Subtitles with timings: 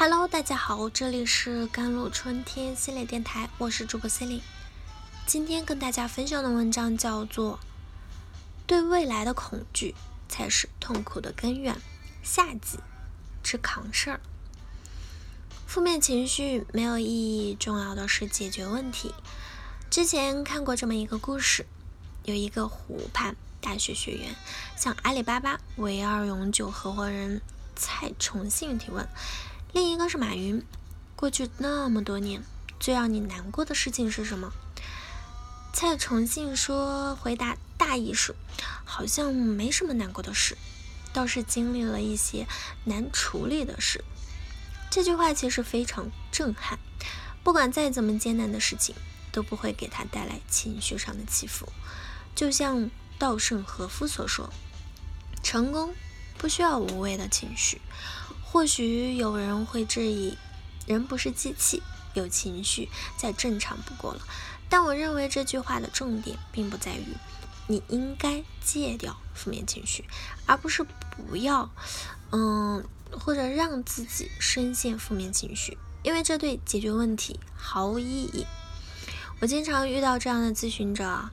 [0.00, 4.42] Hello，大家好，这里是甘露春天系列电台，我是主播 c e l i n e
[5.26, 7.56] 今天跟大家分享的文章叫做
[8.66, 9.94] 《对未来的恐惧
[10.26, 11.74] 才是痛苦的根源》，
[12.22, 12.78] 下集
[13.44, 14.20] 吃扛事儿。
[15.66, 19.12] 负面情绪没有意义，重要的是解决问题。
[19.90, 21.66] 之前看过这么一个故事，
[22.24, 24.34] 有一个湖畔大学学员
[24.78, 27.42] 向阿里巴巴唯二永久合伙人
[27.76, 29.06] 蔡崇信提问。
[29.72, 30.64] 另一个是马云，
[31.14, 32.42] 过去那么多年，
[32.80, 34.52] 最让你难过的事情是什么？
[35.72, 38.34] 蔡崇信说，回答大意是，
[38.84, 40.58] 好像没什么难过的事，
[41.12, 42.48] 倒是经历了一些
[42.84, 44.04] 难处理的事。
[44.90, 46.80] 这句话其实非常震撼，
[47.44, 48.96] 不管再怎么艰难的事情，
[49.30, 51.68] 都不会给他带来情绪上的起伏。
[52.34, 54.52] 就像稻盛和夫所说，
[55.44, 55.94] 成功
[56.36, 57.80] 不需要无谓的情绪。
[58.52, 60.36] 或许有人会质疑，
[60.84, 64.20] 人不是机器，有情绪再正常不过了。
[64.68, 67.04] 但我认为这句话的重点并不在于
[67.68, 70.04] 你应该戒掉负面情绪，
[70.46, 71.70] 而不是不要，
[72.32, 78.44] 嗯，或者让自己深陷负面情绪，因为这对解决问题毫无意义。
[79.40, 81.30] 我经常遇到这样的咨询者，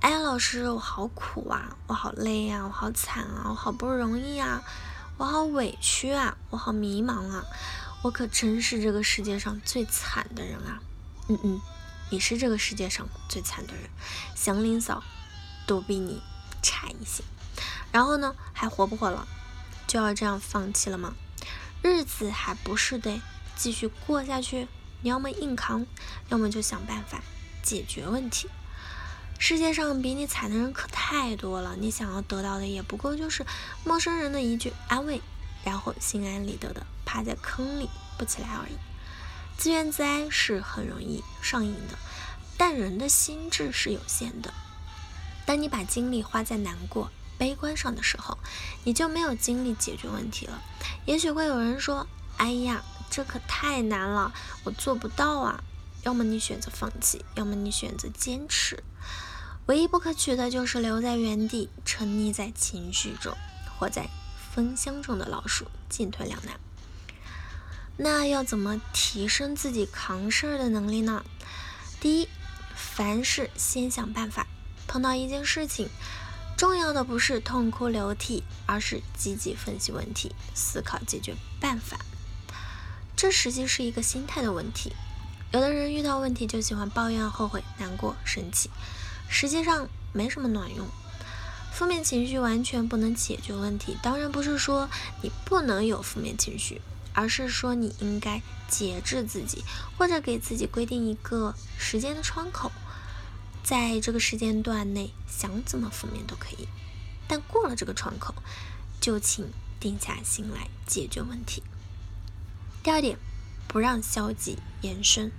[0.00, 4.62] 哎，老师，我好苦啊，我好累啊，我好惨啊，我好不容易啊。
[5.20, 7.44] 我好委屈啊，我好迷茫啊，
[8.00, 10.80] 我可真是这个世界上最惨的人啊！
[11.28, 11.60] 嗯嗯，
[12.08, 13.90] 你是这个世界上最惨的人，
[14.34, 15.02] 祥林嫂
[15.66, 16.22] 都比你
[16.62, 17.22] 差一些。
[17.92, 19.28] 然后呢，还活不活了？
[19.86, 21.12] 就要这样放弃了吗？
[21.82, 23.20] 日子还不是得
[23.54, 24.68] 继续过下去？
[25.02, 25.84] 你要么硬扛，
[26.30, 27.20] 要么就想办法
[27.62, 28.48] 解决问题。
[29.42, 33.44] 世界上比你惨的人可太多了，你想要得到的也不过就是
[33.84, 35.22] 陌生人的一句安慰，
[35.64, 37.88] 然后心安理得的趴在坑里
[38.18, 38.72] 不起来而已。
[39.56, 41.98] 自怨自哀是很容易上瘾的，
[42.58, 44.52] 但人的心智是有限的。
[45.46, 48.38] 当你把精力花在难过、悲观上的时候，
[48.84, 50.62] 你就没有精力解决问题了。
[51.06, 52.06] 也许会有人说
[52.36, 55.64] ：“哎呀，这可太难了，我做不到啊。”
[56.04, 58.82] 要么你选择放弃，要么你选择坚持。
[59.70, 63.36] 唯一不可取的就是留在原地，沉溺在情绪中，
[63.78, 64.10] 活在
[64.52, 66.58] 风箱中的老鼠，进退两难。
[67.96, 71.24] 那要怎么提升自己扛事儿的能力呢？
[72.00, 72.28] 第一，
[72.74, 74.48] 凡事先想办法。
[74.88, 75.88] 碰到一件事情，
[76.56, 81.96] 重要的不是痛哭流涕，而是积极分析问题，思考解决办法。
[83.14, 84.92] 这实际是一个心态的问题。
[85.52, 88.68] 有的人遇到问题就喜欢抱怨、后悔、难过、生气。
[89.30, 90.86] 实际上没什么卵用，
[91.72, 93.96] 负面情绪完全不能解决问题。
[94.02, 94.90] 当然不是说
[95.22, 96.82] 你不能有负面情绪，
[97.14, 99.64] 而是说你应该节制自己，
[99.96, 102.72] 或者给自己规定一个时间的窗口，
[103.62, 106.68] 在这个时间段内想怎么负面都可以。
[107.28, 108.34] 但过了这个窗口，
[109.00, 109.48] 就请
[109.78, 111.62] 定下心来解决问题。
[112.82, 113.16] 第二点，
[113.68, 115.30] 不让消极延伸。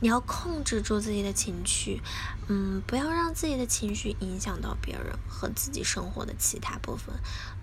[0.00, 2.00] 你要控制住自己的情绪，
[2.46, 7.14] 嗯，不要让自己的情绪影响到别人和自己生活的其他部分。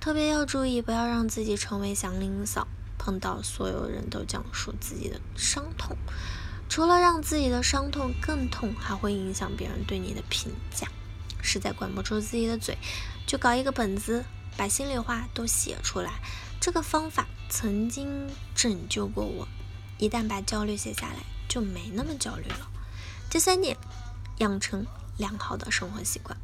[0.00, 2.66] 特别要注意，不要让自己成为祥林嫂，
[2.98, 5.96] 碰到所有人都讲述自己的伤痛。
[6.68, 10.88] 除了让自己的伤痛更痛，还会影响别人对你的评价。
[11.40, 12.76] 实在管不住自己的嘴，
[13.26, 14.24] 就搞一个本子，
[14.56, 16.10] 把心里话都写出来。
[16.58, 19.46] 这个方法曾经拯救过我。
[19.98, 21.33] 一旦把焦虑写下来。
[21.54, 22.68] 就没那么焦虑了。
[23.30, 23.76] 第三点，
[24.38, 24.84] 养成
[25.16, 26.36] 良好的生活习惯。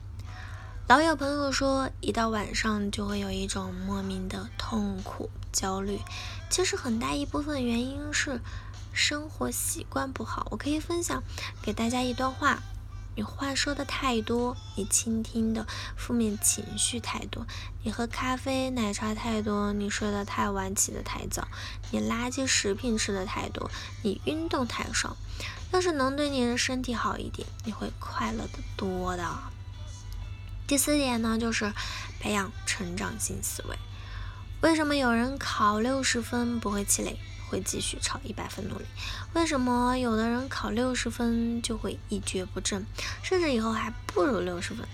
[0.87, 5.98] 老有朋友说，一到晚上就会有一种莫名的痛苦、焦虑，
[6.48, 8.41] 其实很大一部分原因是
[8.93, 10.47] 生活习惯不好。
[10.53, 11.25] 我可以分享
[11.60, 12.62] 给大家一段话。
[13.16, 15.66] 你话说的太多，你倾听的
[15.97, 17.47] 负面情绪太多，
[17.82, 21.48] 你喝咖啡奶茶太多，你睡得太晚起得太早，
[21.91, 23.71] 你垃圾食品吃的太多，
[24.03, 25.16] 你运动太少。
[25.72, 29.24] 要是能对你的身体好一点，你会快乐的多的。
[30.66, 31.72] 第四点呢，就是
[32.21, 33.77] 培养成长性思维。
[34.62, 37.18] 为什么有人考六十分不会气馁？
[37.50, 38.84] 会继续朝一百分努力。
[39.34, 42.86] 为什么有的人考六十分就会一蹶不振，
[43.24, 44.86] 甚至以后还不如六十分？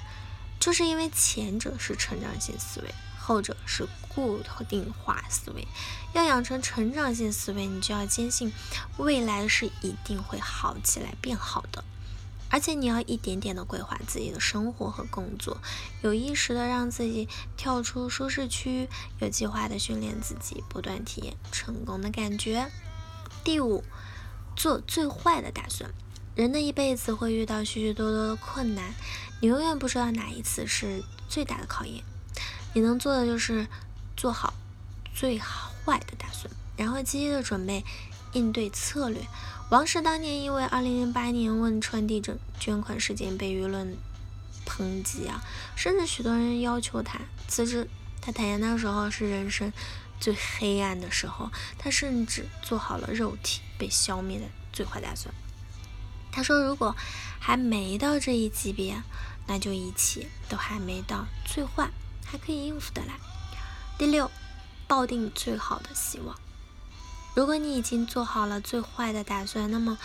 [0.58, 5.68] 就是因为前者是成长性思维，后者是固定化思维。
[6.14, 8.50] 要养成成长性思维，你就要坚信
[8.96, 11.84] 未来是一定会好起来、变好的。
[12.48, 15.58] 而且你要一点点的规划自己的生活和工作，
[16.02, 18.88] 有意识的让自己跳出舒适区，
[19.20, 22.70] 有计划的训练自己，不断体验成功的感觉。
[23.44, 23.82] 第五，
[24.54, 25.90] 做最坏的打算。
[26.34, 28.94] 人的一辈子会遇到许许多多的困难，
[29.40, 32.04] 你永远不知道哪一次是最大的考验。
[32.74, 33.66] 你能做的就是
[34.16, 34.52] 做好
[35.14, 37.84] 最坏的打算，然后积极的准备
[38.32, 39.22] 应对策略。
[39.68, 43.96] 王石当年因为2008年汶川地震捐款事件被舆论
[44.64, 45.42] 抨击啊，
[45.74, 47.18] 甚至许多人要求他
[47.48, 47.88] 辞职。
[48.20, 49.72] 他坦言那时候是人生
[50.20, 55.34] 最黑暗的时候，他甚至做好了肉体被消灭的最坏打算。
[56.30, 56.94] 他说：“如果
[57.40, 59.02] 还没到这一级别，
[59.48, 61.90] 那就一切都还没到最坏，
[62.24, 63.14] 还可以应付得来。”
[63.98, 64.30] 第六，
[64.86, 66.38] 抱定最好的希望。
[67.36, 69.98] 如果你已经做好了最坏的打算，那么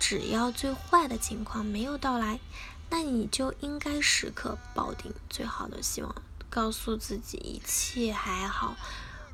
[0.00, 2.40] 只要最坏的情况没有到来，
[2.88, 6.14] 那你就应该时刻抱定最好的希望，
[6.48, 8.74] 告诉自己一切还好，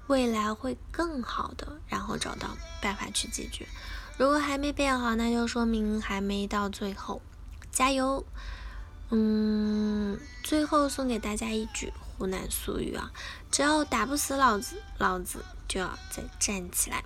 [0.08, 3.68] 未来会更好的，然后找到办法去解决。
[4.18, 7.22] 如果还没变好，那就说明还没到最后，
[7.70, 8.26] 加油！
[9.10, 13.12] 嗯，最后送给大家一句湖南俗语啊：
[13.52, 17.04] 只要打不死老子，老子就要再站起来。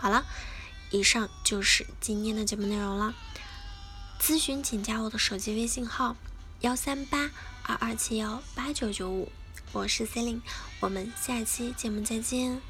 [0.00, 0.24] 好了，
[0.90, 3.14] 以上就是今天的节目内容了。
[4.20, 6.16] 咨询请加我的手机微信号：
[6.60, 7.30] 幺三八
[7.64, 9.32] 二二七幺八九九五，
[9.72, 10.42] 我是 c e l i n e
[10.80, 12.60] 我们下期节目再见。